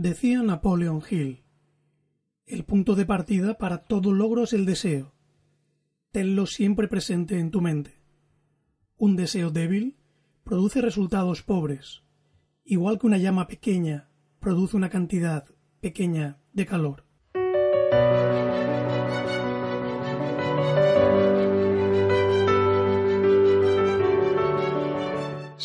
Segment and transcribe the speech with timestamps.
[0.00, 1.42] Decía Napoleon Hill,
[2.46, 5.12] el punto de partida para todo logro es el deseo.
[6.12, 7.98] Tenlo siempre presente en tu mente.
[8.96, 9.96] Un deseo débil
[10.44, 12.04] produce resultados pobres,
[12.62, 14.08] igual que una llama pequeña
[14.38, 15.46] produce una cantidad
[15.80, 17.04] pequeña de calor.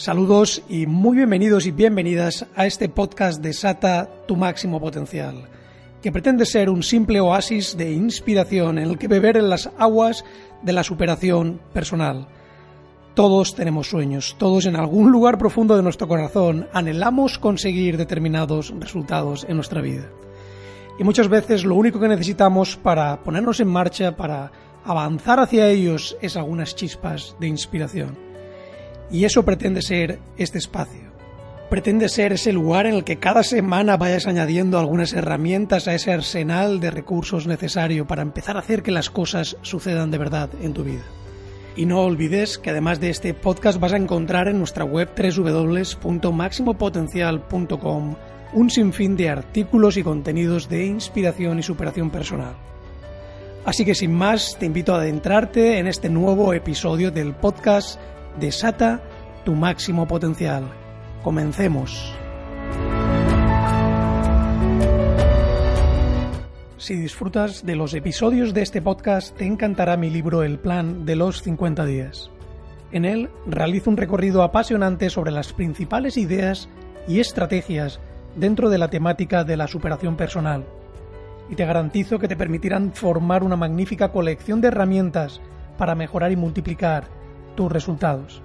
[0.03, 5.47] Saludos y muy bienvenidos y bienvenidas a este podcast de Sata tu máximo potencial,
[6.01, 10.25] que pretende ser un simple oasis de inspiración en el que beber en las aguas
[10.61, 12.27] de la superación personal.
[13.13, 19.45] Todos tenemos sueños, todos en algún lugar profundo de nuestro corazón anhelamos conseguir determinados resultados
[19.47, 20.09] en nuestra vida.
[20.99, 24.51] Y muchas veces lo único que necesitamos para ponernos en marcha, para
[24.83, 28.32] avanzar hacia ellos, es algunas chispas de inspiración.
[29.11, 31.11] Y eso pretende ser este espacio.
[31.69, 36.11] Pretende ser ese lugar en el que cada semana vayas añadiendo algunas herramientas a ese
[36.11, 40.73] arsenal de recursos necesario para empezar a hacer que las cosas sucedan de verdad en
[40.73, 41.01] tu vida.
[41.75, 48.15] Y no olvides que además de este podcast vas a encontrar en nuestra web www.maximopotencial.com
[48.53, 52.55] un sinfín de artículos y contenidos de inspiración y superación personal.
[53.65, 57.97] Así que sin más, te invito a adentrarte en este nuevo episodio del podcast
[58.39, 58.99] Desata
[59.45, 60.63] tu máximo potencial.
[61.21, 62.15] Comencemos.
[66.77, 71.15] Si disfrutas de los episodios de este podcast, te encantará mi libro El Plan de
[71.15, 72.31] los 50 días.
[72.91, 76.69] En él realizo un recorrido apasionante sobre las principales ideas
[77.07, 77.99] y estrategias
[78.35, 80.65] dentro de la temática de la superación personal.
[81.51, 85.39] Y te garantizo que te permitirán formar una magnífica colección de herramientas
[85.77, 87.22] para mejorar y multiplicar
[87.55, 88.41] tus resultados.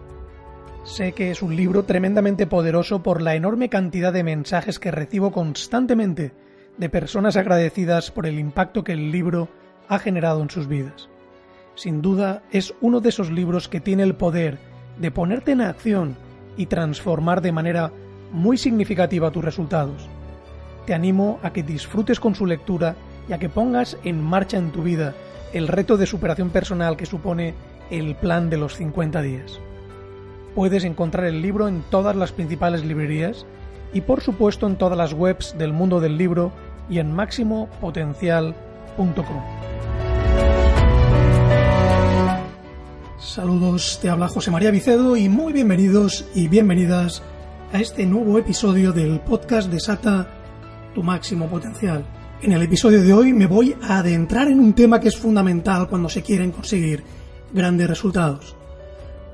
[0.85, 5.33] Sé que es un libro tremendamente poderoso por la enorme cantidad de mensajes que recibo
[5.33, 6.33] constantemente
[6.79, 9.49] de personas agradecidas por el impacto que el libro
[9.89, 11.09] ha generado en sus vidas.
[11.75, 14.59] Sin duda es uno de esos libros que tiene el poder
[14.99, 16.17] de ponerte en acción
[16.57, 17.93] y transformar de manera
[18.33, 20.09] muy significativa tus resultados.
[20.87, 22.97] Te animo a que disfrutes con su lectura
[23.29, 25.15] y a que pongas en marcha en tu vida
[25.53, 27.55] el reto de superación personal que supone
[27.91, 29.61] el plan de los 50 días.
[30.55, 33.47] Puedes encontrar el libro en todas las principales librerías
[33.93, 36.53] y por supuesto en todas las webs del mundo del libro
[36.91, 39.43] y en máximopotencial.com.
[43.19, 47.23] Saludos, te habla José María Vicedo y muy bienvenidos y bienvenidas
[47.73, 50.29] a este nuevo episodio del podcast de Sata
[50.95, 52.05] tu máximo potencial.
[52.43, 55.89] En el episodio de hoy me voy a adentrar en un tema que es fundamental
[55.89, 57.03] cuando se quieren conseguir
[57.53, 58.57] grandes resultados.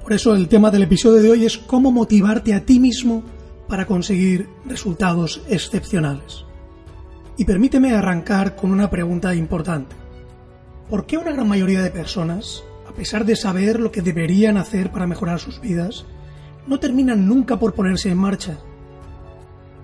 [0.03, 3.23] Por eso el tema del episodio de hoy es cómo motivarte a ti mismo
[3.69, 6.45] para conseguir resultados excepcionales.
[7.37, 9.97] Y permíteme arrancar con una pregunta importante.
[10.91, 14.93] ¿Por qué una gran mayoría de personas, a pesar de saber lo que deberían hacer
[14.93, 16.05] para mejorar sus vidas,
[16.67, 18.59] no terminan nunca por ponerse en marcha?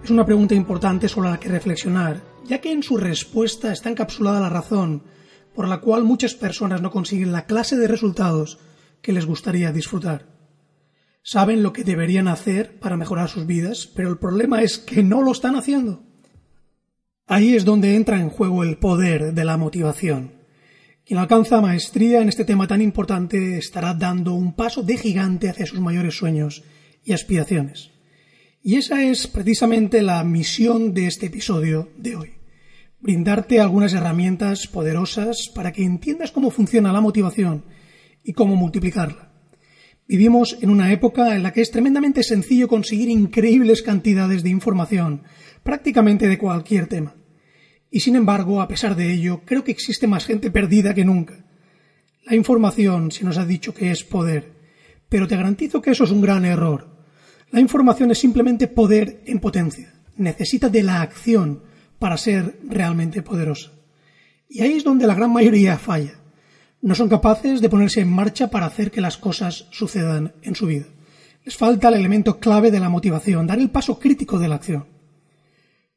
[0.05, 4.41] Es una pregunta importante sobre la que reflexionar, ya que en su respuesta está encapsulada
[4.41, 5.03] la razón
[5.55, 8.59] por la cual muchas personas no consiguen la clase de resultados
[9.03, 10.27] que les gustaría disfrutar.
[11.23, 15.23] Saben lo que deberían hacer para mejorar sus vidas, pero el problema es que no
[15.23, 16.03] lo están haciendo.
[17.27, 20.33] Ahí es donde entra en juego el poder de la motivación.
[21.05, 25.67] Quien alcanza maestría en este tema tan importante estará dando un paso de gigante hacia
[25.67, 26.63] sus mayores sueños
[27.05, 27.91] y aspiraciones.
[28.63, 32.40] Y esa es precisamente la misión de este episodio de hoy
[33.01, 37.65] brindarte algunas herramientas poderosas para que entiendas cómo funciona la motivación
[38.23, 39.31] y cómo multiplicarla.
[40.07, 45.23] Vivimos en una época en la que es tremendamente sencillo conseguir increíbles cantidades de información,
[45.63, 47.15] prácticamente de cualquier tema.
[47.91, 51.45] Y sin embargo, a pesar de ello, creo que existe más gente perdida que nunca.
[52.25, 54.53] La información se nos ha dicho que es poder,
[55.09, 56.89] pero te garantizo que eso es un gran error.
[57.51, 59.95] La información es simplemente poder en potencia.
[60.17, 61.63] Necesita de la acción,
[62.01, 63.71] para ser realmente poderosa.
[64.49, 66.15] Y ahí es donde la gran mayoría falla.
[66.81, 70.67] No son capaces de ponerse en marcha para hacer que las cosas sucedan en su
[70.67, 70.87] vida.
[71.45, 74.87] Les falta el elemento clave de la motivación, dar el paso crítico de la acción.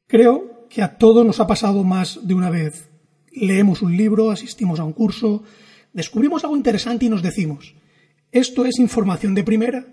[0.06, 2.90] Creo que a todos nos ha pasado más de una vez.
[3.32, 5.42] Leemos un libro, asistimos a un curso,
[5.94, 7.74] descubrimos algo interesante y nos decimos,
[8.30, 9.86] esto es información de primera.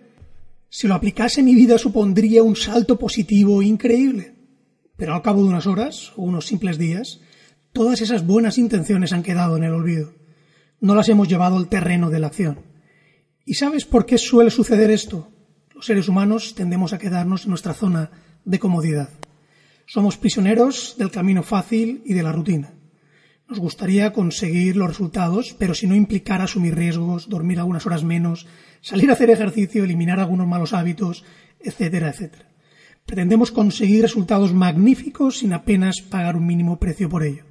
[0.67, 4.40] Si lo aplicase mi vida supondría un salto positivo increíble.
[5.01, 7.21] Pero al cabo de unas horas o unos simples días,
[7.73, 10.13] todas esas buenas intenciones han quedado en el olvido.
[10.79, 12.59] No las hemos llevado al terreno de la acción.
[13.43, 15.31] ¿Y sabes por qué suele suceder esto?
[15.73, 18.11] Los seres humanos tendemos a quedarnos en nuestra zona
[18.45, 19.09] de comodidad.
[19.87, 22.71] Somos prisioneros del camino fácil y de la rutina.
[23.49, 28.45] Nos gustaría conseguir los resultados, pero si no implicara asumir riesgos, dormir algunas horas menos,
[28.81, 31.23] salir a hacer ejercicio, eliminar algunos malos hábitos,
[31.59, 32.50] etcétera, etcétera.
[33.05, 37.45] Pretendemos conseguir resultados magníficos sin apenas pagar un mínimo precio por ello.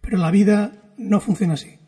[0.00, 1.78] Pero la vida no funciona así.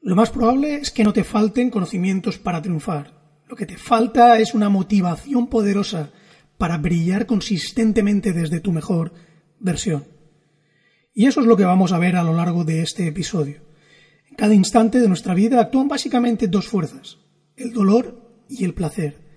[0.00, 3.18] Lo más probable es que no te falten conocimientos para triunfar.
[3.48, 6.10] Lo que te falta es una motivación poderosa
[6.58, 9.14] para brillar consistentemente desde tu mejor
[9.58, 10.04] versión.
[11.14, 13.62] Y eso es lo que vamos a ver a lo largo de este episodio.
[14.30, 17.18] En cada instante de nuestra vida actúan básicamente dos fuerzas,
[17.56, 19.27] el dolor y el placer.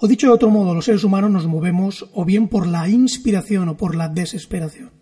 [0.00, 3.68] O dicho de otro modo, los seres humanos nos movemos o bien por la inspiración
[3.68, 4.92] o por la desesperación.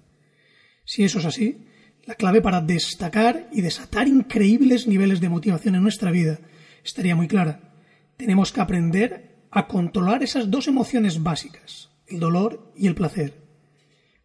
[0.87, 1.67] Si eso es así,
[2.07, 6.39] la clave para destacar y desatar increíbles niveles de motivación en nuestra vida
[6.83, 7.75] estaría muy clara.
[8.17, 13.43] Tenemos que aprender a controlar esas dos emociones básicas, el dolor y el placer.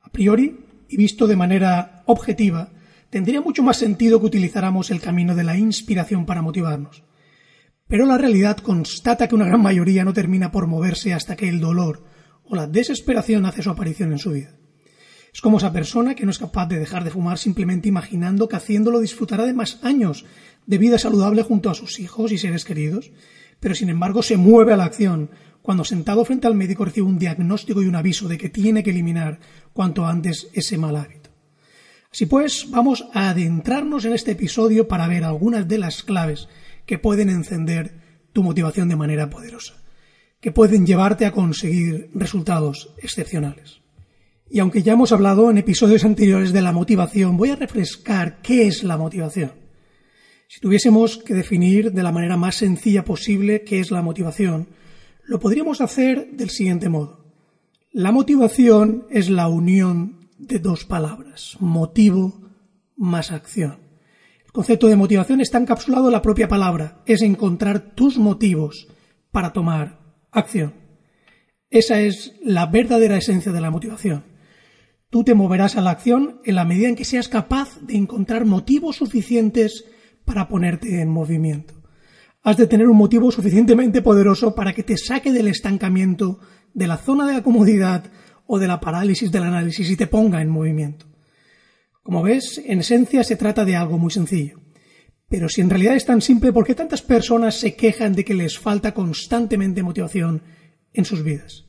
[0.02, 2.70] A priori, y visto de manera objetiva,
[3.10, 7.04] tendría mucho más sentido que utilizáramos el camino de la inspiración para motivarnos.
[7.92, 11.60] Pero la realidad constata que una gran mayoría no termina por moverse hasta que el
[11.60, 12.06] dolor
[12.46, 14.56] o la desesperación hace su aparición en su vida.
[15.34, 18.56] Es como esa persona que no es capaz de dejar de fumar simplemente imaginando que
[18.56, 20.24] haciéndolo disfrutará de más años
[20.66, 23.12] de vida saludable junto a sus hijos y seres queridos,
[23.60, 25.30] pero sin embargo se mueve a la acción
[25.62, 28.92] cuando sentado frente al médico recibe un diagnóstico y un aviso de que tiene que
[28.92, 29.40] eliminar
[29.74, 31.30] cuanto antes ese mal hábito.
[32.10, 36.48] Así pues, vamos a adentrarnos en este episodio para ver algunas de las claves
[36.92, 37.94] que pueden encender
[38.34, 39.76] tu motivación de manera poderosa,
[40.42, 43.80] que pueden llevarte a conseguir resultados excepcionales.
[44.50, 48.68] Y aunque ya hemos hablado en episodios anteriores de la motivación, voy a refrescar qué
[48.68, 49.54] es la motivación.
[50.50, 54.68] Si tuviésemos que definir de la manera más sencilla posible qué es la motivación,
[55.24, 57.24] lo podríamos hacer del siguiente modo.
[57.94, 62.50] La motivación es la unión de dos palabras, motivo
[62.98, 63.91] más acción.
[64.52, 68.90] El concepto de motivación está encapsulado en la propia palabra, es encontrar tus motivos
[69.32, 70.74] para tomar acción.
[71.70, 74.26] Esa es la verdadera esencia de la motivación.
[75.10, 78.44] Tú te moverás a la acción en la medida en que seas capaz de encontrar
[78.44, 79.86] motivos suficientes
[80.26, 81.76] para ponerte en movimiento.
[82.44, 86.40] Has de tener un motivo suficientemente poderoso para que te saque del estancamiento,
[86.74, 88.12] de la zona de la comodidad
[88.48, 91.11] o de la parálisis del análisis y te ponga en movimiento.
[92.04, 94.60] Como ves, en esencia se trata de algo muy sencillo.
[95.30, 98.34] Pero si en realidad es tan simple, ¿por qué tantas personas se quejan de que
[98.34, 100.44] les falta constantemente motivación
[100.94, 101.66] en sus vidas?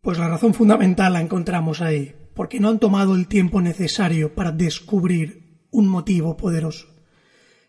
[0.00, 4.50] Pues la razón fundamental la encontramos ahí, porque no han tomado el tiempo necesario para
[4.50, 6.88] descubrir un motivo poderoso.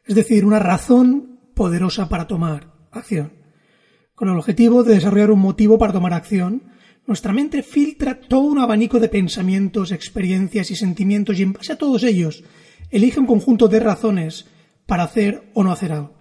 [0.05, 3.33] Es decir, una razón poderosa para tomar acción.
[4.15, 6.63] Con el objetivo de desarrollar un motivo para tomar acción,
[7.05, 11.77] nuestra mente filtra todo un abanico de pensamientos, experiencias y sentimientos y en base a
[11.77, 12.43] todos ellos
[12.91, 14.45] elige un conjunto de razones
[14.85, 16.13] para hacer o no hacer algo.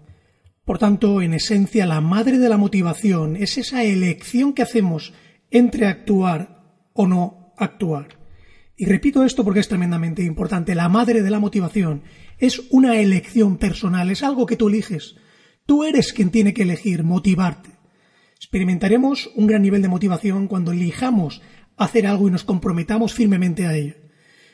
[0.65, 5.13] Por tanto, en esencia, la madre de la motivación es esa elección que hacemos
[5.51, 6.63] entre actuar
[6.93, 8.21] o no actuar.
[8.77, 10.75] Y repito esto porque es tremendamente importante.
[10.75, 12.03] La madre de la motivación
[12.39, 15.17] es una elección personal, es algo que tú eliges.
[15.67, 17.71] Tú eres quien tiene que elegir motivarte.
[18.53, 21.41] Experimentaremos un gran nivel de motivación cuando elijamos
[21.79, 23.95] hacer algo y nos comprometamos firmemente a ello.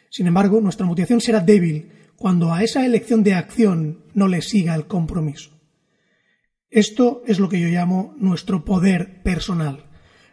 [0.09, 4.77] Sin embargo, nuestra motivación será débil cuando a esa elección de acción no le siga
[4.77, 5.51] el compromiso.
[6.70, 9.87] Esto es lo que yo llamo nuestro poder personal,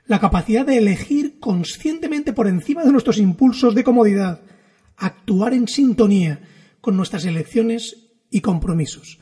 [0.05, 4.41] la capacidad de elegir conscientemente por encima de nuestros impulsos de comodidad,
[4.95, 6.39] actuar en sintonía
[6.81, 9.21] con nuestras elecciones y compromisos,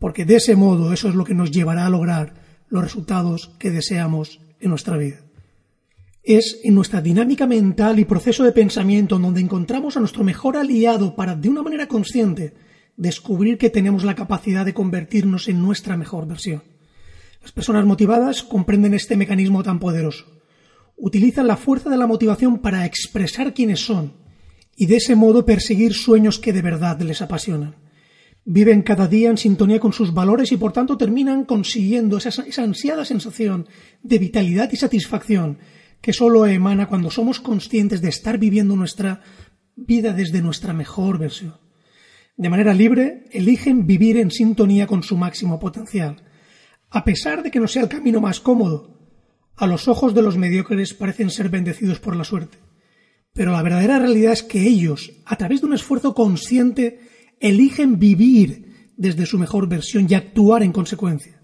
[0.00, 2.42] porque de ese modo eso es lo que nos llevará a lograr
[2.74, 5.20] los resultados que deseamos en nuestra vida.
[6.24, 11.14] Es en nuestra dinámica mental y proceso de pensamiento donde encontramos a nuestro mejor aliado
[11.14, 12.52] para, de una manera consciente,
[12.96, 16.64] descubrir que tenemos la capacidad de convertirnos en nuestra mejor versión.
[17.42, 20.24] Las personas motivadas comprenden este mecanismo tan poderoso.
[20.96, 24.14] Utilizan la fuerza de la motivación para expresar quiénes son
[24.74, 27.83] y de ese modo perseguir sueños que de verdad les apasionan
[28.44, 33.04] viven cada día en sintonía con sus valores y por tanto terminan consiguiendo esa, ansiada
[33.04, 33.68] sensación
[34.02, 35.58] de vitalidad y satisfacción
[36.00, 39.22] que solo emana cuando somos conscientes de estar viviendo nuestra
[39.74, 41.56] vida desde nuestra mejor versión.
[42.36, 46.22] De manera libre, eligen vivir en sintonía con su máximo potencial,
[46.90, 49.00] a pesar de que no sea el camino más cómodo.
[49.56, 52.58] A los ojos de los mediocres parecen ser bendecidos por la suerte.
[53.32, 57.00] Pero la verdadera realidad es que ellos, a través de un esfuerzo consciente,
[57.40, 61.42] eligen vivir desde su mejor versión y actuar en consecuencia.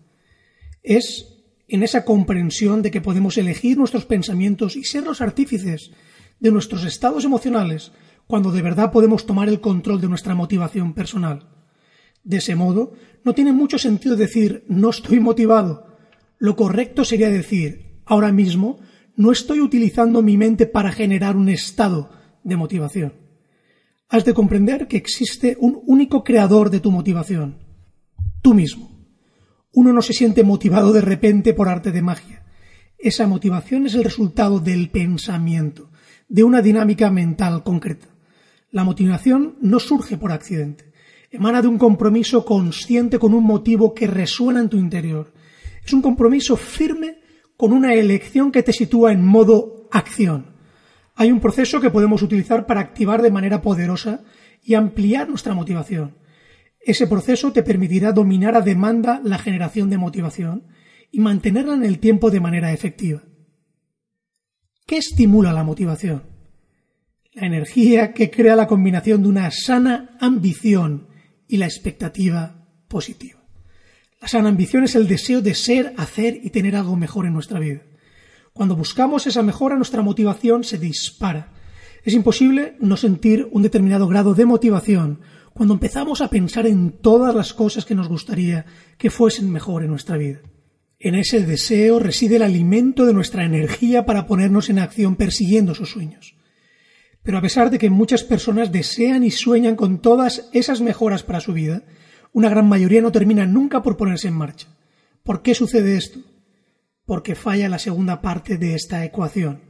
[0.83, 1.27] Es
[1.69, 5.93] en esa comprensión de que podemos elegir nuestros pensamientos y ser los artífices
[6.41, 7.93] de nuestros estados emocionales
[8.27, 11.49] cuando de verdad podemos tomar el control de nuestra motivación personal.
[12.25, 12.93] De ese modo,
[13.25, 15.87] no tiene mucho sentido decir no estoy motivado.
[16.39, 18.79] Lo correcto sería decir ahora mismo
[19.17, 22.11] no estoy utilizando mi mente para generar un estado
[22.43, 23.20] de motivación.
[24.13, 27.59] Has de comprender que existe un único creador de tu motivación,
[28.43, 28.91] tú mismo.
[29.73, 32.45] Uno no se siente motivado de repente por arte de magia.
[32.99, 35.91] Esa motivación es el resultado del pensamiento,
[36.29, 38.09] de una dinámica mental concreta.
[38.73, 40.93] La motivación no surge por accidente.
[41.31, 45.33] Emana de un compromiso consciente con un motivo que resuena en tu interior.
[45.87, 47.21] Es un compromiso firme
[47.57, 50.50] con una elección que te sitúa en modo acción.
[51.21, 54.23] Hay un proceso que podemos utilizar para activar de manera poderosa
[54.65, 56.17] y ampliar nuestra motivación.
[56.81, 60.69] Ese proceso te permitirá dominar a demanda la generación de motivación
[61.13, 63.23] y mantenerla en el tiempo de manera efectiva.
[64.87, 66.23] ¿Qué estimula la motivación?
[67.35, 71.09] La energía que crea la combinación de una sana ambición
[71.47, 73.41] y la expectativa positiva.
[74.23, 77.61] La sana ambición es el deseo de ser, hacer y tener algo mejor en nuestra
[77.61, 77.83] vida.
[78.53, 81.53] Cuando buscamos esa mejora, nuestra motivación se dispara.
[82.05, 85.21] Es imposible no sentir un determinado grado de motivación
[85.53, 88.67] cuando empezamos a pensar en todas las cosas que nos gustaría
[88.99, 90.41] que fuesen mejor en nuestra vida.
[90.99, 95.91] En ese deseo reside el alimento de nuestra energía para ponernos en acción persiguiendo sus
[95.91, 96.37] sueños.
[97.23, 101.41] Pero a pesar de que muchas personas desean y sueñan con todas esas mejoras para
[101.41, 101.83] su vida,
[102.33, 104.69] una gran mayoría no termina nunca por ponerse en marcha.
[105.23, 106.21] ¿Por qué sucede esto?
[107.11, 109.63] Porque falla la segunda parte de esta ecuación.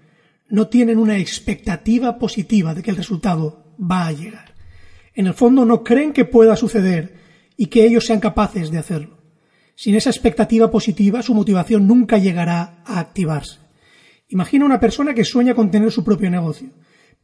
[0.50, 4.54] No tienen una expectativa positiva de que el resultado va a llegar.
[5.14, 7.14] En el fondo no creen que pueda suceder
[7.56, 9.22] y que ellos sean capaces de hacerlo.
[9.74, 13.58] Sin esa expectativa positiva, su motivación nunca llegará a activarse.
[14.28, 16.68] Imagina una persona que sueña con tener su propio negocio,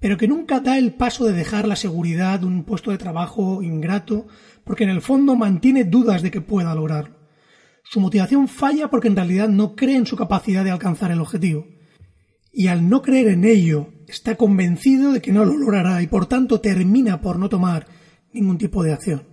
[0.00, 3.62] pero que nunca da el paso de dejar la seguridad de un puesto de trabajo
[3.62, 4.28] ingrato,
[4.64, 7.15] porque en el fondo mantiene dudas de que pueda lograrlo.
[7.90, 11.66] Su motivación falla porque en realidad no cree en su capacidad de alcanzar el objetivo.
[12.52, 16.26] Y al no creer en ello está convencido de que no lo logrará y por
[16.26, 17.86] tanto termina por no tomar
[18.32, 19.24] ningún tipo de acción.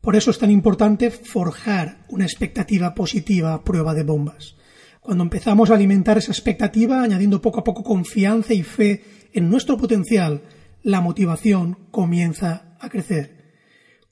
[0.00, 4.56] Por eso es tan importante forjar una expectativa positiva a prueba de bombas.
[5.00, 9.02] Cuando empezamos a alimentar esa expectativa, añadiendo poco a poco confianza y fe
[9.32, 10.42] en nuestro potencial,
[10.82, 13.54] la motivación comienza a crecer.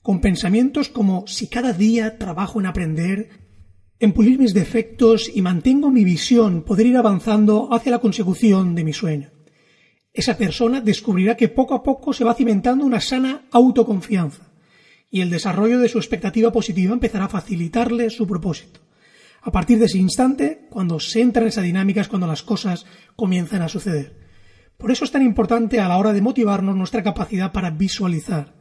[0.01, 3.44] Con pensamientos como si cada día trabajo en aprender,
[3.99, 8.83] en pulir mis defectos y mantengo mi visión, poder ir avanzando hacia la consecución de
[8.83, 9.35] mi sueño
[10.15, 14.43] esa persona descubrirá que poco a poco se va cimentando una sana autoconfianza
[15.11, 18.79] y el desarrollo de su expectativa positiva empezará a facilitarle su propósito.
[19.41, 22.85] A partir de ese instante, cuando se entra en esa dinámica es cuando las cosas
[23.15, 24.17] comienzan a suceder.
[24.77, 28.55] Por eso es tan importante a la hora de motivarnos nuestra capacidad para visualizar,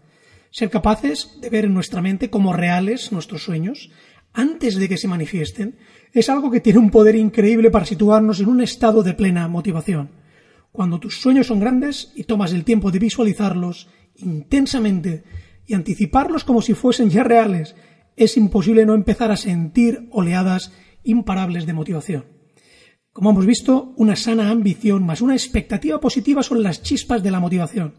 [0.50, 3.90] ser capaces de ver en nuestra mente como reales nuestros sueños
[4.34, 5.76] antes de que se manifiesten,
[6.12, 10.10] es algo que tiene un poder increíble para situarnos en un estado de plena motivación.
[10.72, 15.22] Cuando tus sueños son grandes y tomas el tiempo de visualizarlos intensamente
[15.66, 17.76] y anticiparlos como si fuesen ya reales,
[18.16, 20.72] es imposible no empezar a sentir oleadas
[21.04, 22.24] imparables de motivación.
[23.12, 27.38] Como hemos visto, una sana ambición más una expectativa positiva son las chispas de la
[27.38, 27.94] motivación.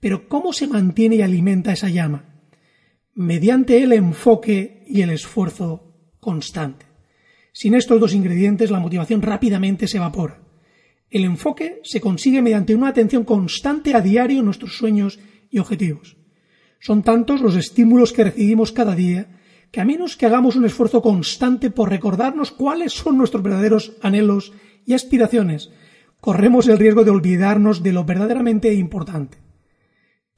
[0.00, 2.29] Pero ¿cómo se mantiene y alimenta esa llama?
[3.14, 6.86] Mediante el enfoque y el esfuerzo constante.
[7.52, 10.40] Sin estos dos ingredientes la motivación rápidamente se evapora.
[11.10, 15.18] El enfoque se consigue mediante una atención constante a diario en nuestros sueños
[15.50, 16.16] y objetivos.
[16.78, 19.40] Son tantos los estímulos que recibimos cada día
[19.72, 24.52] que a menos que hagamos un esfuerzo constante por recordarnos cuáles son nuestros verdaderos anhelos
[24.86, 25.70] y aspiraciones,
[26.20, 29.38] corremos el riesgo de olvidarnos de lo verdaderamente importante.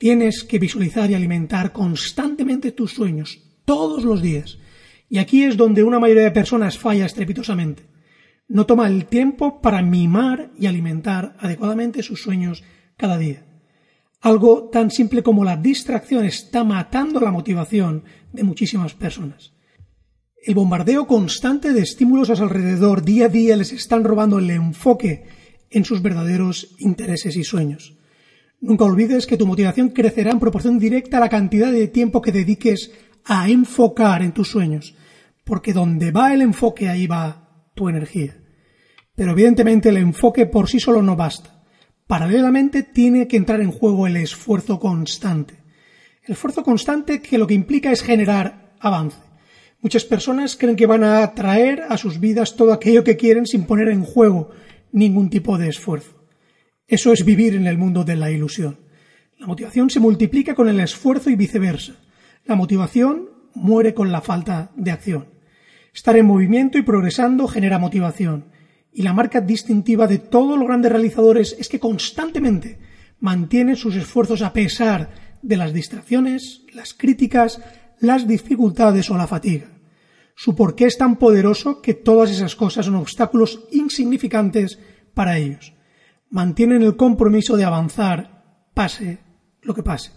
[0.03, 4.59] Tienes que visualizar y alimentar constantemente tus sueños, todos los días.
[5.09, 7.85] Y aquí es donde una mayoría de personas falla estrepitosamente
[8.49, 12.65] no toma el tiempo para mimar y alimentar adecuadamente sus sueños
[12.97, 13.47] cada día.
[14.23, 19.53] Algo tan simple como la distracción está matando la motivación de muchísimas personas.
[20.45, 24.51] El bombardeo constante de estímulos a su alrededor día a día les están robando el
[24.51, 25.29] enfoque
[25.71, 28.02] en sus verdaderos intereses y sueños.
[28.63, 32.31] Nunca olvides que tu motivación crecerá en proporción directa a la cantidad de tiempo que
[32.31, 32.93] dediques
[33.25, 34.95] a enfocar en tus sueños,
[35.43, 38.41] porque donde va el enfoque ahí va tu energía.
[39.17, 41.65] Pero evidentemente el enfoque por sí solo no basta.
[42.07, 45.55] Paralelamente tiene que entrar en juego el esfuerzo constante.
[46.23, 49.19] El esfuerzo constante que lo que implica es generar avance.
[49.81, 53.65] Muchas personas creen que van a atraer a sus vidas todo aquello que quieren sin
[53.65, 54.51] poner en juego
[54.93, 56.22] ningún tipo de esfuerzo.
[56.93, 58.77] Eso es vivir en el mundo de la ilusión.
[59.39, 61.95] La motivación se multiplica con el esfuerzo y viceversa.
[62.45, 65.25] La motivación muere con la falta de acción.
[65.95, 68.45] Estar en movimiento y progresando genera motivación.
[68.93, 72.79] Y la marca distintiva de todos los grandes realizadores es que constantemente
[73.21, 77.59] mantienen sus esfuerzos a pesar de las distracciones, las críticas,
[78.01, 79.69] las dificultades o la fatiga.
[80.37, 84.79] Su porqué es tan poderoso que todas esas cosas son obstáculos insignificantes
[85.15, 85.73] para ellos.
[86.33, 89.19] Mantienen el compromiso de avanzar, pase
[89.61, 90.13] lo que pase.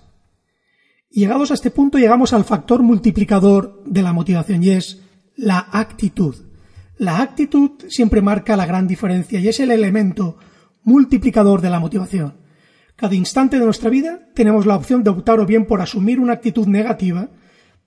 [1.10, 5.04] Llegados a este punto llegamos al factor multiplicador de la motivación y es
[5.36, 6.34] la actitud.
[6.98, 10.38] La actitud siempre marca la gran diferencia y es el elemento
[10.84, 12.36] multiplicador de la motivación.
[12.96, 16.32] Cada instante de nuestra vida tenemos la opción de optar o bien por asumir una
[16.32, 17.28] actitud negativa,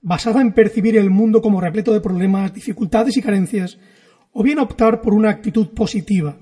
[0.03, 3.79] basada en percibir el mundo como repleto de problemas, dificultades y carencias,
[4.31, 6.37] o bien optar por una actitud positiva,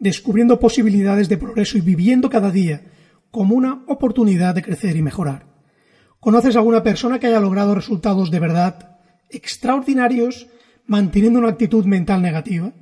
[0.00, 2.82] descubriendo posibilidades de progreso y viviendo cada día
[3.30, 5.46] como una oportunidad de crecer y mejorar.
[6.18, 10.48] ¿Conoces alguna persona que haya logrado resultados de verdad extraordinarios
[10.86, 12.72] manteniendo una actitud mental negativa?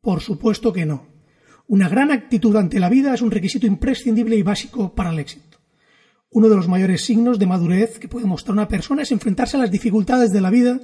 [0.00, 1.08] Por supuesto que no.
[1.66, 5.58] Una gran actitud ante la vida es un requisito imprescindible y básico para el éxito.
[6.30, 9.60] Uno de los mayores signos de madurez que puede mostrar una persona es enfrentarse a
[9.60, 10.78] las dificultades de la vida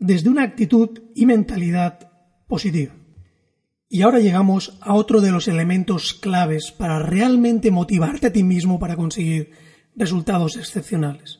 [0.00, 2.10] desde una actitud y mentalidad
[2.48, 2.94] positiva.
[3.94, 8.80] Y ahora llegamos a otro de los elementos claves para realmente motivarte a ti mismo
[8.80, 9.52] para conseguir
[9.94, 11.38] resultados excepcionales.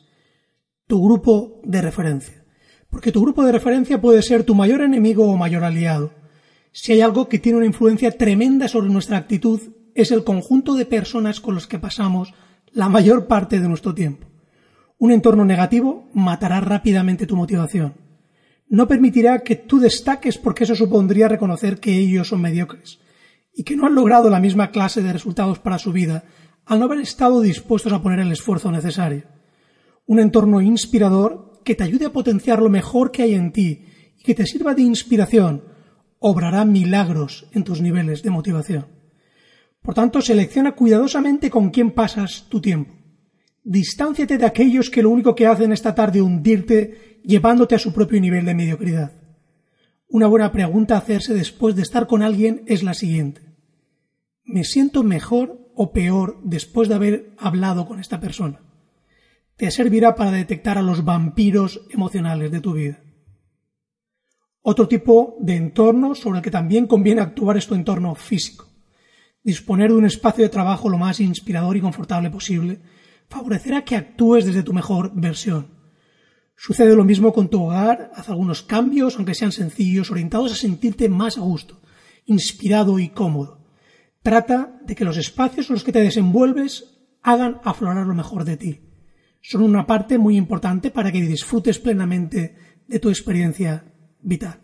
[0.87, 2.45] Tu grupo de referencia.
[2.89, 6.13] Porque tu grupo de referencia puede ser tu mayor enemigo o mayor aliado
[6.71, 9.59] si hay algo que tiene una influencia tremenda sobre nuestra actitud,
[9.93, 12.33] es el conjunto de personas con los que pasamos
[12.71, 14.27] la mayor parte de nuestro tiempo.
[14.97, 18.04] Un entorno negativo matará rápidamente tu motivación.
[18.67, 22.99] No permitirá que tú destaques porque eso supondría reconocer que ellos son mediocres
[23.53, 26.25] y que no han logrado la misma clase de resultados para su vida
[26.65, 29.23] al no haber estado dispuestos a poner el esfuerzo necesario.
[30.07, 33.85] Un entorno inspirador que te ayude a potenciar lo mejor que hay en ti
[34.19, 35.63] y que te sirva de inspiración
[36.19, 38.87] obrará milagros en tus niveles de motivación.
[39.81, 42.93] Por tanto, selecciona cuidadosamente con quién pasas tu tiempo.
[43.67, 48.21] Distánciate de aquellos que lo único que hacen esta tarde hundirte llevándote a su propio
[48.21, 49.11] nivel de mediocridad.
[50.07, 53.41] Una buena pregunta a hacerse después de estar con alguien es la siguiente.
[54.43, 58.61] ¿Me siento mejor o peor después de haber hablado con esta persona?
[59.57, 62.99] Te servirá para detectar a los vampiros emocionales de tu vida.
[64.61, 68.67] Otro tipo de entorno sobre el que también conviene actuar es tu entorno físico.
[69.41, 72.79] Disponer de un espacio de trabajo lo más inspirador y confortable posible
[73.29, 75.67] favorecerá que actúes desde tu mejor versión.
[76.55, 81.09] Sucede lo mismo con tu hogar, haz algunos cambios, aunque sean sencillos, orientados a sentirte
[81.09, 81.81] más a gusto,
[82.25, 83.65] inspirado y cómodo.
[84.23, 88.57] Trata de que los espacios en los que te desenvuelves hagan aflorar lo mejor de
[88.57, 88.81] ti.
[89.41, 92.55] Son una parte muy importante para que disfrutes plenamente
[92.87, 93.83] de tu experiencia
[94.21, 94.61] vital.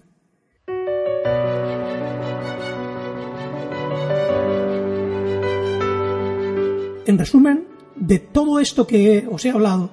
[7.05, 7.67] En resumen,
[8.01, 9.89] de todo esto que os he hablado,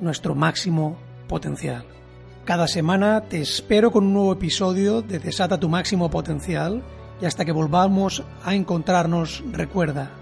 [0.00, 0.96] nuestro máximo
[1.26, 1.84] potencial.
[2.44, 6.84] Cada semana te espero con un nuevo episodio de Desata tu máximo potencial
[7.20, 10.12] y hasta que volvamos a encontrarnos recuerda,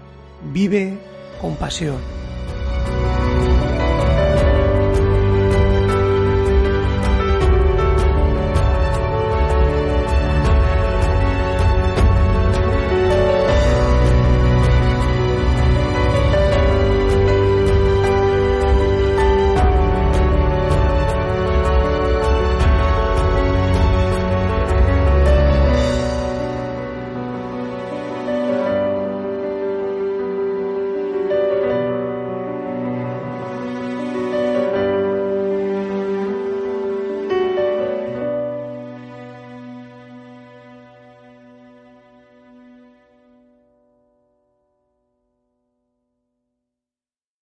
[0.51, 0.97] vive
[1.37, 2.26] con pasión.